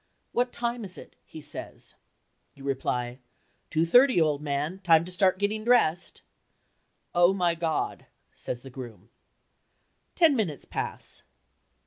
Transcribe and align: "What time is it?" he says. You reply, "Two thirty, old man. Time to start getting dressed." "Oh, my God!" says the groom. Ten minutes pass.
"What 0.31 0.51
time 0.51 0.83
is 0.83 0.97
it?" 0.97 1.15
he 1.23 1.41
says. 1.41 1.93
You 2.55 2.63
reply, 2.63 3.19
"Two 3.69 3.85
thirty, 3.85 4.19
old 4.19 4.41
man. 4.41 4.79
Time 4.79 5.05
to 5.05 5.11
start 5.11 5.37
getting 5.37 5.63
dressed." 5.63 6.23
"Oh, 7.13 7.35
my 7.35 7.53
God!" 7.53 8.07
says 8.33 8.63
the 8.63 8.71
groom. 8.71 9.11
Ten 10.15 10.35
minutes 10.35 10.65
pass. 10.65 11.21